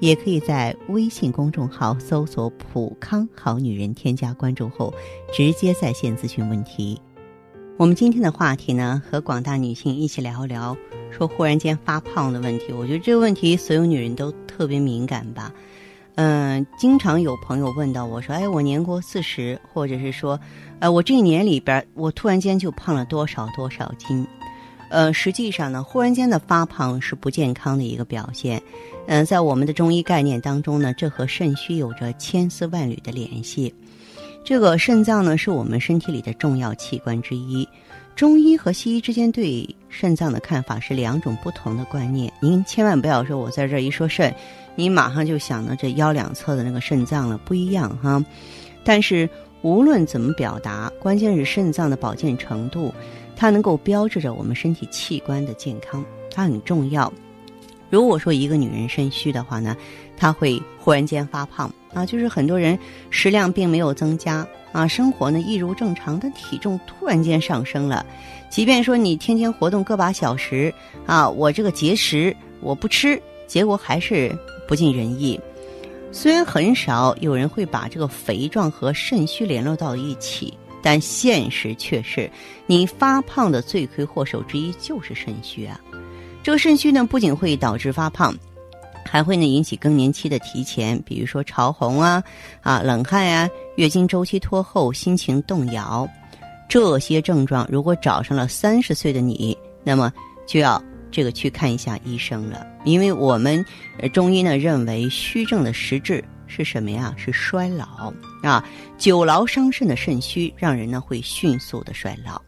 [0.00, 4.92] 也可以在微信公众号搜索“普康好女人”，添加关注后，
[5.32, 7.00] 直接在线咨询问题。
[7.76, 10.76] 我们今天的话题呢，和广大女性一起聊聊，
[11.10, 12.72] 说忽然间发胖的问题。
[12.72, 15.52] 我觉得这个问题，所有女人都特别敏感吧。
[16.16, 20.38] 嗯，经常有朋友问到我说：“哎，我年过四十，或者是说，
[20.78, 24.24] 呃，我这一年里边，我突然间就胖了多少多少斤。”
[24.90, 28.62] 呃，实际上呢，忽然间的发胖是不健康的一个表现。
[29.06, 33.74] 嗯，在我们的中医概念当中呢，这和肾虚有着千丝万缕的联系。
[34.44, 37.68] 这个肾脏呢，是我们身体里的重要器官之一。
[38.14, 42.32] 中医和西医之间对肾脏的看法是两种不同的观念。
[42.40, 44.32] 您千万不要说我在这一说肾，
[44.76, 48.24] 你马上就想到这腰两侧的那个肾脏了，不一样哈。
[48.84, 49.28] 但是
[49.64, 52.92] 无论怎么表达，关键是肾脏的保健程度。
[53.34, 57.10] 它能够标志着我们身体器官的健康，它很重要。
[57.88, 59.74] 如果说一个女人肾虚的话呢，
[60.18, 68.04] 她会忽然间发胖啊，就是很多人食量并没有增加啊，生活呢一如正常，但体重突然间上升了。
[68.50, 70.72] 即便说你天天活动个把小时
[71.06, 74.30] 啊，我这个节食我不吃，结果还是
[74.68, 75.40] 不尽人意。
[76.14, 80.56] 虽然很少有人会把这个肥壮和肾虚联络到一起。
[80.80, 82.30] 但现实却是，
[82.66, 85.80] 你发胖的罪魁祸首之一就是肾虚啊。
[86.42, 88.34] 这个肾虚呢，不仅会导致发胖，
[89.02, 92.22] 还会呢引起更年期的提前，比如说潮红啊、
[92.60, 96.06] 啊冷汗呀、月经周期拖后、心情动摇。
[96.68, 100.12] 这些症状如果找上了三十岁的你，那么
[100.46, 100.78] 就要
[101.14, 103.64] 这个去看一下医生了，因为我们
[104.12, 106.22] 中医呢认为虚症的实质。
[106.46, 107.12] 是什么呀？
[107.16, 108.64] 是衰老啊！
[108.98, 112.40] 久劳伤肾的肾虚，让人呢会迅速的衰老。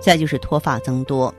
[0.00, 1.32] 再就是脱发增多，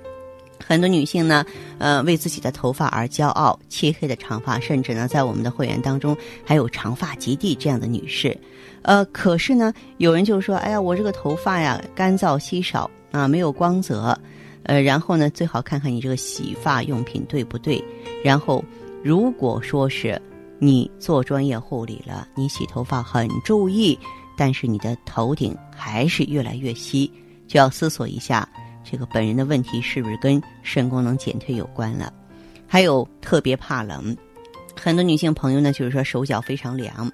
[0.65, 1.45] 很多女性呢，
[1.77, 8.35] 呃，为自己的头发而骄傲，漆黑的长发，甚至呢，在我们的会员当中还有长发及地这样的女士。
[8.81, 14.17] 呃，可是呢，有人就说：“哎呀，我这个头发呀，干燥稀少啊，没有光泽。”
[14.67, 17.83] 呃，然后呢，最好看看你这个洗发用品对不对。
[18.23, 18.63] 然后，
[19.03, 20.21] 如果说是。
[20.59, 23.95] 你做专业护理了，你洗头发很注意，
[24.35, 27.11] 但是你的头顶还是越来越稀，
[27.47, 28.49] 就要思索一下，
[28.83, 32.11] 这个本人的问题是不是跟肾功能减退有关了？
[32.65, 34.17] 还有特别怕冷，
[34.75, 37.07] 很多女性朋友呢，就是说手脚非常凉，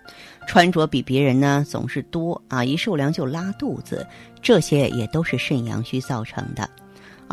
[0.47, 4.07] 穿着比别人呢总是多啊，一受凉就拉肚子，
[4.41, 6.69] 这些也都是肾阳虚造成的。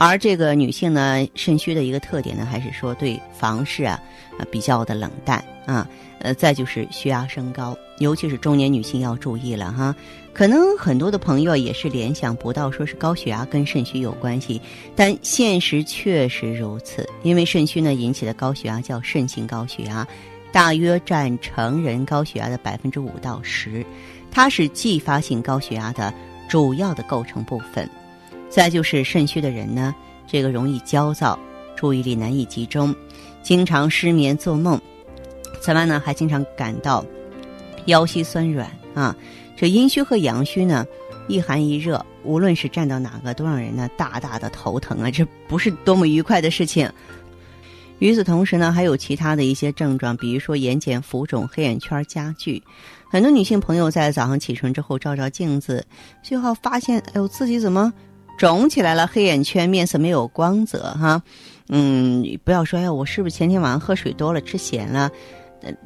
[0.02, 4.00] 而这个女性呢，肾虚的一个特点呢，还是说对房事啊，
[4.38, 5.86] 啊比较的冷淡啊，
[6.20, 9.94] 呃，再就是血压升高，尤其是中年女性要注意了哈。
[10.32, 14.58] 可能很多的朋友也是联想不到说是高血压跟肾虚有关系，
[14.96, 17.06] 但现实确实如此。
[17.22, 20.08] 因为肾虚呢引起的高血压叫肾性高血压，
[20.50, 23.84] 大约占成人高血压的百分之五到十，
[24.30, 26.10] 它是继发性高血压的
[26.48, 27.86] 主要的构成部分。
[28.50, 29.94] 再就是肾虚的人呢，
[30.26, 31.38] 这个容易焦躁，
[31.76, 32.94] 注意力难以集中，
[33.42, 34.78] 经常失眠做梦。
[35.62, 37.04] 此外呢，还经常感到
[37.86, 39.16] 腰膝酸软啊。
[39.56, 40.84] 这阴虚和阳虚呢，
[41.28, 46.90] 一寒一热，无论是站到哪个，都让人呢大大的头疼啊，这不是多么愉快的事情。
[47.98, 52.62] 与此同时呢，还有其他的一些症状，比如说眼睑浮肿、黑眼圈加剧。
[53.10, 55.84] 很多女性朋友在早上起床之后照照镜子，
[56.22, 57.92] 最后发现，哎呦，自己怎么？
[58.40, 61.22] 肿起来了，黑眼圈，面色没有光泽，哈，
[61.68, 65.10] 嗯，不要说呀，我是不是前天晚上喝水多了，吃咸了？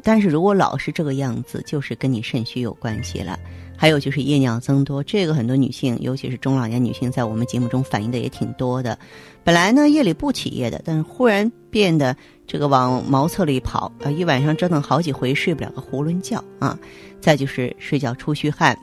[0.05, 3.37] 但是如果老是这个样子，就是跟你肾虚有关系了。
[3.77, 8.97] 还有就是夜尿增多，这个很多女性，尤其是中老年女性，在我们节目中反映的也挺多的。
[9.43, 16.79] 本来呢夜里不起夜的，但是忽然变得这个往茅厕里跑，啊，一晚上折腾好几回睡不了个囫囵觉啊。
[17.21, 18.79] 再就是睡觉出虚汗，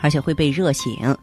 [0.00, 1.14] 而且会被热醒。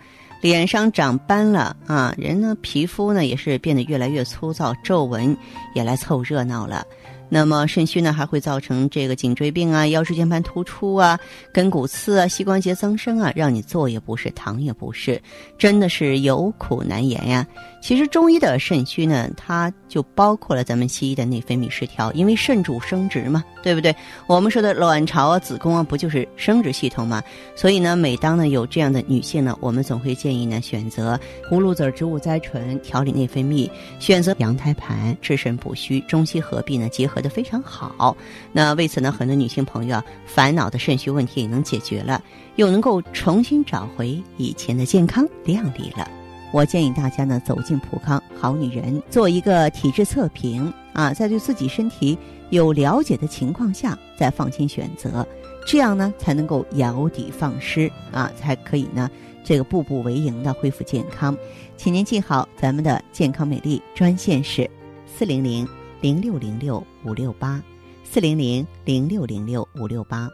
[0.43, 5.35] 脸上长斑了啊，人呢皮肤呢也是变得越来越粗糙，皱纹
[5.73, 6.85] 也来凑热闹了。
[7.29, 11.19] 那么肾虚呢，还会造成这个颈椎病啊、腰椎间盘突出啊、
[11.51, 15.21] 跟骨刺啊、膝关节增生啊，让你坐也不是，躺也不是，
[15.57, 17.45] 真的是有苦难言呀。
[17.81, 23.93] 其实中医的肾虚呢，它就包括了咱们西医的内分泌失调，因为肾主生殖嘛，对不对？
[24.27, 27.21] 我们说的卵巢啊、子宫啊，不就是生殖系统嘛？
[27.55, 38.17] 所以呢，每当呢有这样的女性呢，我们总会建议呢选择葫芦籽植物甾醇调理内分泌，选择羊胎盘治肾补虚，中西合璧呢结合合的非常好。
[38.51, 42.19] 那为此呢，很多女性朋友，烦恼的肾虚问题也能解决了，
[42.55, 46.09] 又能够重新找回以前的健康靓丽了。
[46.51, 52.17] 我建议大家呢走进普康好女人，做一个体质测评啊，在对自己身体
[52.49, 55.27] 有了解的情况下，再放心选择，
[55.67, 59.09] 这样呢才能够咬底放矢啊，才可以呢
[59.43, 61.35] 这个步步为营的恢复健康。
[61.75, 64.69] 请您记好咱们的健康美丽专线是
[65.07, 65.67] 四零零
[66.03, 67.63] 零六零六五六八
[68.03, 70.29] 四零零零六零六五六八。